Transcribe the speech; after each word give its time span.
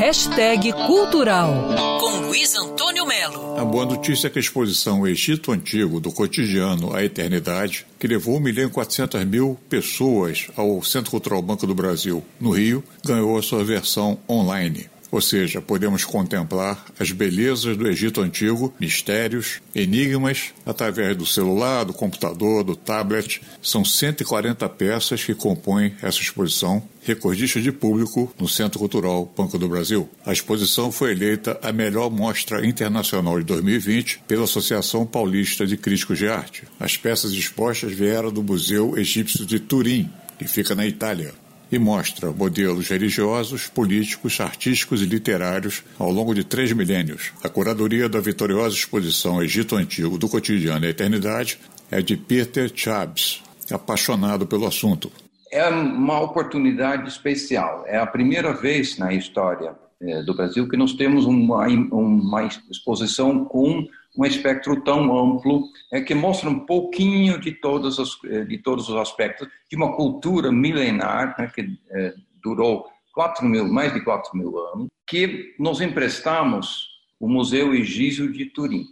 Hashtag 0.00 0.72
Cultural, 0.86 1.52
com 2.00 2.26
Luiz 2.26 2.56
Antônio 2.56 3.04
Melo. 3.04 3.60
A 3.60 3.64
boa 3.66 3.84
notícia 3.84 4.28
é 4.28 4.30
que 4.30 4.38
a 4.38 4.40
exposição 4.40 5.06
Egito 5.06 5.52
Antigo, 5.52 6.00
do 6.00 6.10
cotidiano 6.10 6.96
à 6.96 7.04
eternidade, 7.04 7.86
que 7.98 8.06
levou 8.06 8.38
1 8.38 8.40
milhão 8.40 8.66
e 8.66 8.70
400 8.70 9.22
mil 9.26 9.58
pessoas 9.68 10.46
ao 10.56 10.82
Centro 10.82 11.10
Cultural 11.10 11.42
Banco 11.42 11.66
do 11.66 11.74
Brasil, 11.74 12.24
no 12.40 12.52
Rio, 12.52 12.82
ganhou 13.04 13.36
a 13.36 13.42
sua 13.42 13.62
versão 13.62 14.18
online. 14.26 14.88
Ou 15.10 15.20
seja, 15.20 15.60
podemos 15.60 16.04
contemplar 16.04 16.84
as 16.98 17.10
belezas 17.10 17.76
do 17.76 17.88
Egito 17.88 18.20
Antigo, 18.20 18.72
mistérios, 18.78 19.60
enigmas, 19.74 20.52
através 20.64 21.16
do 21.16 21.26
celular, 21.26 21.84
do 21.84 21.92
computador, 21.92 22.62
do 22.62 22.76
tablet. 22.76 23.40
São 23.60 23.84
140 23.84 24.68
peças 24.68 25.24
que 25.24 25.34
compõem 25.34 25.94
essa 26.00 26.20
exposição, 26.20 26.82
recordista 27.02 27.60
de 27.60 27.72
público 27.72 28.32
no 28.38 28.48
Centro 28.48 28.78
Cultural 28.78 29.32
Banco 29.36 29.58
do 29.58 29.68
Brasil. 29.68 30.08
A 30.24 30.32
exposição 30.32 30.92
foi 30.92 31.10
eleita 31.10 31.58
a 31.62 31.72
melhor 31.72 32.10
mostra 32.10 32.64
internacional 32.64 33.38
de 33.38 33.44
2020 33.46 34.22
pela 34.28 34.44
Associação 34.44 35.04
Paulista 35.04 35.66
de 35.66 35.76
Críticos 35.76 36.18
de 36.18 36.28
Arte. 36.28 36.64
As 36.78 36.96
peças 36.96 37.32
expostas 37.32 37.92
vieram 37.92 38.32
do 38.32 38.42
Museu 38.42 38.96
Egípcio 38.96 39.44
de 39.44 39.58
Turim, 39.58 40.08
que 40.38 40.46
fica 40.46 40.74
na 40.74 40.86
Itália 40.86 41.34
e 41.70 41.78
mostra 41.78 42.30
modelos 42.30 42.88
religiosos, 42.88 43.66
políticos, 43.68 44.40
artísticos 44.40 45.02
e 45.02 45.06
literários 45.06 45.82
ao 45.98 46.10
longo 46.10 46.34
de 46.34 46.44
três 46.44 46.72
milênios. 46.72 47.32
A 47.42 47.48
curadoria 47.48 48.08
da 48.08 48.20
vitoriosa 48.20 48.74
exposição 48.74 49.42
Egito 49.42 49.76
Antigo 49.76 50.18
do 50.18 50.28
Cotidiano 50.28 50.84
e 50.84 50.88
a 50.88 50.90
Eternidade 50.90 51.58
é 51.90 52.00
de 52.00 52.16
Peter 52.16 52.70
Chabs, 52.74 53.42
apaixonado 53.70 54.46
pelo 54.46 54.66
assunto. 54.66 55.10
É 55.52 55.68
uma 55.68 56.20
oportunidade 56.20 57.08
especial. 57.08 57.84
É 57.86 57.98
a 57.98 58.06
primeira 58.06 58.52
vez 58.52 58.98
na 58.98 59.12
história 59.12 59.72
eh, 60.00 60.22
do 60.22 60.34
Brasil 60.34 60.68
que 60.68 60.76
nós 60.76 60.92
temos 60.92 61.26
uma, 61.26 61.66
uma 61.66 62.48
exposição 62.70 63.44
com 63.44 63.86
um 64.20 64.26
espectro 64.26 64.82
tão 64.82 65.16
amplo 65.16 65.64
é, 65.90 66.02
que 66.02 66.14
mostra 66.14 66.50
um 66.50 66.60
pouquinho 66.60 67.40
de 67.40 67.52
todos 67.52 67.98
os, 67.98 68.18
eh, 68.26 68.44
de 68.44 68.58
todos 68.58 68.90
os 68.90 68.96
aspectos 68.96 69.48
de 69.70 69.76
uma 69.76 69.96
cultura 69.96 70.52
milenar 70.52 71.34
né, 71.38 71.50
que 71.54 71.78
é, 71.90 72.14
durou 72.42 72.86
quatro 73.14 73.46
mil, 73.46 73.66
mais 73.66 73.94
de 73.94 74.00
4 74.02 74.36
mil 74.36 74.58
anos, 74.58 74.88
que 75.06 75.54
nós 75.58 75.80
emprestamos 75.80 76.90
o 77.18 77.26
Museu 77.26 77.74
Egípcio 77.74 78.30
de 78.30 78.44
Turim. 78.44 78.84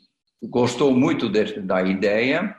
Gostou 0.42 0.94
muito 0.94 1.28
de, 1.28 1.60
da 1.60 1.82
ideia, 1.82 2.56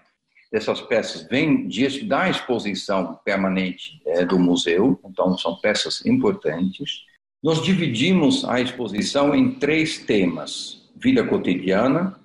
dessas 0.52 0.80
peças 0.80 1.28
vêm 1.28 1.67
de, 1.67 2.06
da 2.06 2.30
exposição 2.30 3.20
permanente 3.25 4.00
é, 4.06 4.23
do 4.23 4.38
museu, 4.38 5.00
então 5.06 5.36
são 5.40 5.59
peças 5.59 6.06
importantes. 6.06 7.03
Nós 7.44 7.64
dividimos 7.64 8.45
a 8.45 8.62
exposição 8.62 9.34
em 9.34 9.56
três 9.56 9.97
temas: 9.97 10.88
vida 10.95 11.23
cotidiana, 11.23 12.20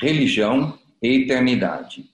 religião 0.00 0.78
e 1.02 1.22
eternidade. 1.22 2.04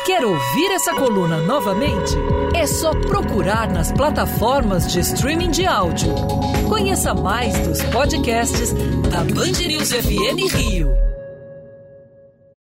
Quer 0.05 0.23
ouvir 0.25 0.71
essa 0.73 0.95
coluna 0.95 1.39
novamente? 1.39 2.15
É 2.55 2.67
só 2.67 2.93
procurar 2.93 3.73
nas 3.73 3.91
plataformas 3.93 4.93
de 4.93 5.01
streaming 5.01 5.51
de 5.51 5.65
áudio. 5.67 6.15
Conheça 6.69 7.15
mais 7.15 7.59
dos 7.67 7.83
podcasts 7.85 8.75
da 9.11 9.25
Band 9.25 9.67
News 9.67 9.91
FM 9.91 10.53
Rio. 10.55 11.09